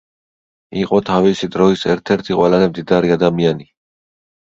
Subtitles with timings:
[0.83, 3.73] იყო თავისი დროის ერთ-ერთი ყველაზე მდიდარი ადმაიანი.